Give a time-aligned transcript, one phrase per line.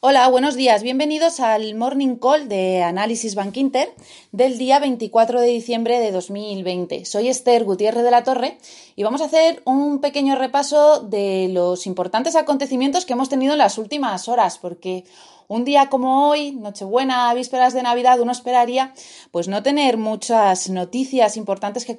[0.00, 0.84] Hola, buenos días.
[0.84, 3.92] Bienvenidos al Morning Call de Análisis Bank Inter
[4.30, 7.04] del día 24 de diciembre de 2020.
[7.04, 8.58] Soy Esther Gutiérrez de la Torre
[8.94, 13.58] y vamos a hacer un pequeño repaso de los importantes acontecimientos que hemos tenido en
[13.58, 15.02] las últimas horas, porque
[15.48, 18.92] un día como hoy, Nochebuena, vísperas de Navidad, uno esperaría
[19.30, 21.96] pues no tener muchas noticias importantes que,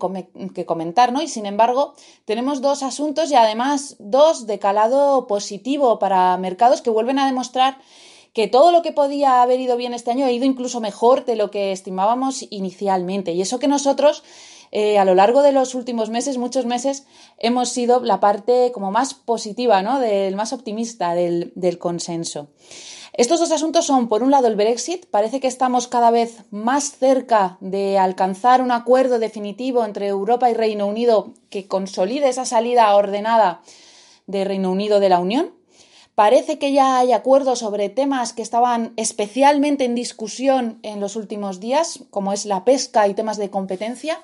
[0.66, 1.21] comentar, ¿no?
[1.21, 1.95] Y sin embargo,
[2.25, 7.80] tenemos dos asuntos y además dos de calado positivo para mercados que vuelven a demostrar
[8.34, 11.35] que todo lo que podía haber ido bien este año ha ido incluso mejor de
[11.35, 13.31] lo que estimábamos inicialmente.
[13.31, 14.23] Y eso que nosotros
[14.71, 17.07] eh, a lo largo de los últimos meses, muchos meses,
[17.40, 19.99] hemos sido la parte como más positiva, ¿no?
[19.99, 22.49] Del más optimista del consenso.
[23.13, 25.05] Estos dos asuntos son, por un lado, el Brexit.
[25.08, 30.54] Parece que estamos cada vez más cerca de alcanzar un acuerdo definitivo entre Europa y
[30.54, 33.62] Reino Unido que consolide esa salida ordenada
[34.27, 35.59] de Reino Unido de la Unión.
[36.20, 41.62] Parece que ya hay acuerdos sobre temas que estaban especialmente en discusión en los últimos
[41.62, 44.21] días, como es la pesca y temas de competencia.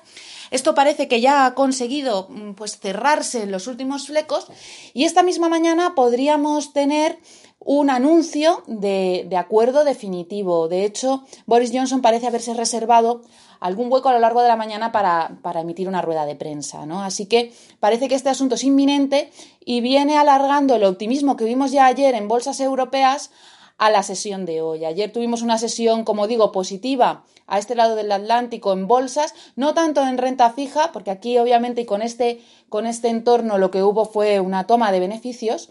[0.50, 4.46] Esto parece que ya ha conseguido pues, cerrarse en los últimos flecos
[4.92, 7.18] y esta misma mañana podríamos tener
[7.58, 10.68] un anuncio de, acuerdo definitivo.
[10.68, 13.22] De hecho, Boris Johnson parece haberse reservado
[13.58, 16.86] algún hueco a lo largo de la mañana para, para, emitir una rueda de prensa.
[16.86, 17.02] ¿no?
[17.02, 19.30] Así que parece que este asunto es inminente
[19.64, 23.30] y viene alargando el optimismo que vimos ya ayer en bolsas europeas
[23.78, 24.84] a la sesión de hoy.
[24.84, 29.74] Ayer tuvimos una sesión, como digo, positiva a este lado del Atlántico en bolsas, no
[29.74, 33.82] tanto en renta fija, porque aquí obviamente y con este, con este entorno lo que
[33.82, 35.70] hubo fue una toma de beneficios,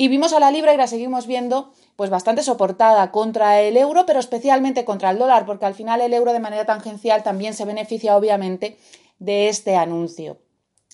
[0.00, 4.06] y vimos a la libra y la seguimos viendo pues bastante soportada contra el euro,
[4.06, 7.66] pero especialmente contra el dólar, porque al final el euro de manera tangencial también se
[7.66, 8.78] beneficia obviamente
[9.18, 10.38] de este anuncio.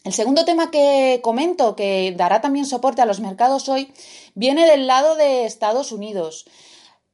[0.02, 3.92] El segundo tema que comento, que dará también soporte a los mercados hoy,
[4.34, 6.44] viene del lado de Estados Unidos.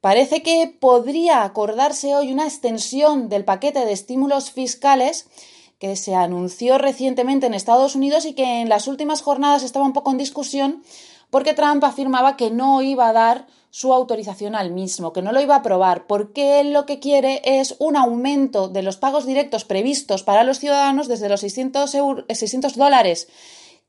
[0.01, 5.27] Parece que podría acordarse hoy una extensión del paquete de estímulos fiscales
[5.77, 9.93] que se anunció recientemente en Estados Unidos y que en las últimas jornadas estaba un
[9.93, 10.81] poco en discusión
[11.33, 15.41] porque Trump afirmaba que no iba a dar su autorización al mismo, que no lo
[15.41, 19.65] iba a aprobar, porque él lo que quiere es un aumento de los pagos directos
[19.65, 21.89] previstos para los ciudadanos desde los 600,
[22.29, 23.29] 600 dólares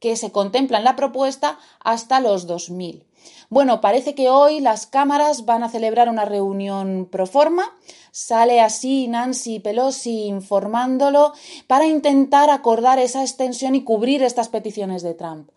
[0.01, 3.05] que se contempla en la propuesta hasta los 2.000.
[3.51, 7.65] Bueno, parece que hoy las cámaras van a celebrar una reunión pro forma.
[8.11, 11.35] Sale así Nancy Pelosi informándolo
[11.67, 15.51] para intentar acordar esa extensión y cubrir estas peticiones de Trump.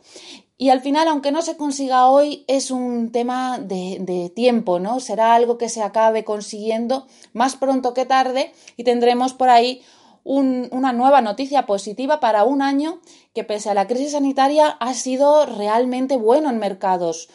[0.59, 4.99] Y al final, aunque no se consiga hoy, es un tema de, tiempo, ¿no?
[4.99, 9.83] Será algo que se acabe consiguiendo más pronto que tarde y tendremos por ahí
[10.23, 12.99] una nueva noticia positiva para un año
[13.33, 17.29] que pese a la crisis sanitaria ha sido realmente bueno en mercados.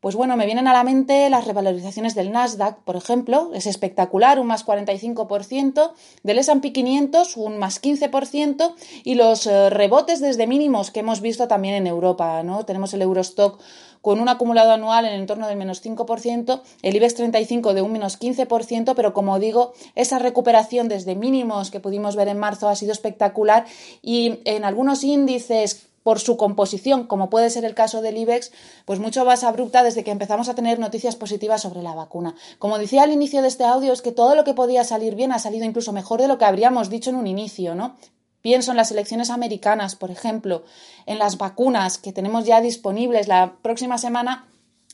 [0.00, 4.38] Pues bueno, me vienen a la mente las revalorizaciones del Nasdaq, por ejemplo, es espectacular,
[4.38, 5.92] un más 45%,
[6.22, 8.74] del S&P 500 un más 15%
[9.04, 12.64] y los eh, rebotes desde mínimos que hemos visto también en Europa, ¿no?
[12.66, 13.58] Tenemos el Eurostock
[14.02, 17.92] con un acumulado anual en el entorno del menos 5%, el IBEX 35 de un
[17.92, 22.76] menos 15%, pero como digo, esa recuperación desde mínimos que pudimos ver en marzo ha
[22.76, 23.64] sido espectacular
[24.02, 28.52] y en algunos índices por su composición, como puede ser el caso del IBEX,
[28.84, 32.36] pues mucho más abrupta desde que empezamos a tener noticias positivas sobre la vacuna.
[32.60, 35.32] Como decía al inicio de este audio, es que todo lo que podía salir bien
[35.32, 37.96] ha salido incluso mejor de lo que habríamos dicho en un inicio, ¿no?
[38.40, 40.62] Pienso en las elecciones americanas, por ejemplo,
[41.06, 44.46] en las vacunas que tenemos ya disponibles la próxima semana.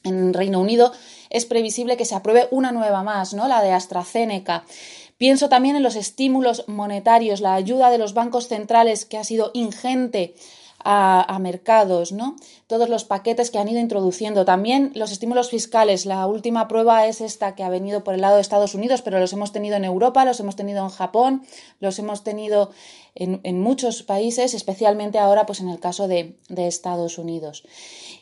[0.05, 0.93] En Reino Unido
[1.29, 3.49] es previsible que se apruebe una nueva más, ¿no?
[3.49, 4.65] La de AstraZeneca.
[5.19, 9.51] Pienso también en los estímulos monetarios, la ayuda de los bancos centrales que ha sido
[9.53, 10.35] ingente
[10.85, 12.37] a, mercados, ¿no?
[12.67, 14.45] Todos los paquetes que han ido introduciendo.
[14.45, 16.07] También los estímulos fiscales.
[16.07, 19.19] La última prueba es esta que ha venido por el lado de Estados Unidos, pero
[19.19, 21.43] los hemos tenido en Europa, los hemos tenido en Japón,
[21.81, 22.71] los hemos tenido
[23.15, 27.65] en, muchos países, especialmente ahora, pues en el caso de, de Estados Unidos.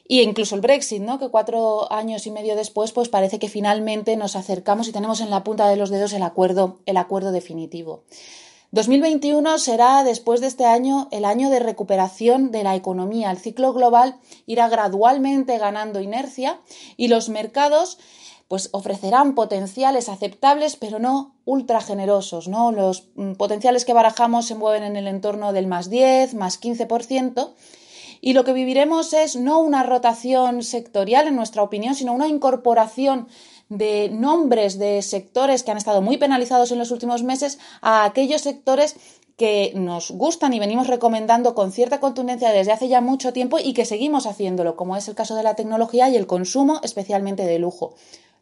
[0.09, 1.19] Y incluso el Brexit, ¿no?
[1.19, 5.31] Que cuatro años y medio después, pues parece que finalmente nos acercamos y tenemos en
[5.31, 8.02] la punta de los dedos el acuerdo, el acuerdo definitivo.
[8.72, 13.32] 2021 será, después de este año, el año de recuperación de la economía.
[13.32, 16.61] El ciclo global irá gradualmente ganando inercia
[16.96, 17.99] y los mercados
[18.46, 22.72] pues ofrecerán potenciales aceptables, pero no ultra generosos, ¿no?
[22.72, 27.52] Los mm, potenciales que barajamos se mueven en el entorno del más 10, más 15%,
[28.20, 33.28] y lo que viviremos es no una rotación sectorial, en nuestra opinión, sino una incorporación
[33.70, 38.43] de nombres de sectores que han estado muy penalizados en los últimos meses a aquellos
[38.43, 38.96] sectores
[39.38, 43.72] que nos gustan y venimos recomendando con cierta contundencia desde hace ya mucho tiempo y
[43.72, 47.58] que seguimos haciéndolo, como es el caso de la tecnología y el consumo, especialmente de
[47.58, 47.94] lujo.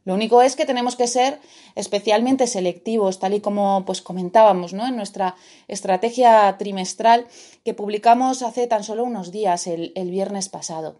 [0.04, 1.38] Lo único es que tenemos que ser
[1.74, 4.86] especialmente selectivos, tal y como pues comentábamos ¿no?
[4.86, 5.36] en nuestra
[5.68, 7.26] estrategia trimestral
[7.64, 10.96] que publicamos hace tan solo unos días, el, viernes pasado.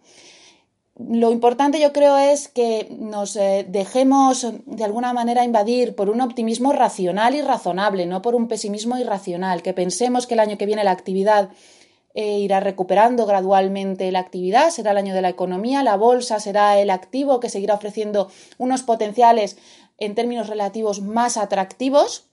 [0.99, 6.19] Lo importante yo creo es que nos eh, dejemos de alguna manera invadir por un
[6.19, 10.65] optimismo racional y razonable, no por un pesimismo irracional, que pensemos que el año que
[10.65, 11.51] viene la actividad
[12.15, 16.77] eh, irá recuperando gradualmente la actividad, será el año de la economía, la bolsa será
[16.79, 19.57] el activo que seguirá ofreciendo unos potenciales
[19.99, 22.28] en términos relativos más atractivos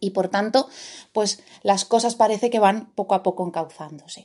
[0.00, 0.68] y por tanto,
[1.12, 4.24] pues las cosas parece que van poco a poco encauzándose.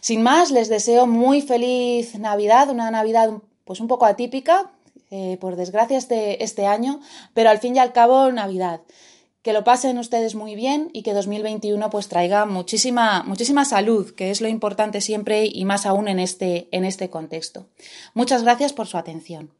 [0.00, 3.30] Sin más, les deseo muy feliz Navidad, una Navidad
[3.64, 4.72] pues un poco atípica,
[5.10, 7.00] eh, por desgracia este, este año,
[7.34, 8.80] pero al fin y al cabo Navidad
[9.46, 14.32] que lo pasen ustedes muy bien y que 2021 pues traiga muchísima, muchísima salud, que
[14.32, 17.68] es lo importante siempre y más aún en este, en este contexto.
[18.12, 19.52] Muchas gracias por su atención.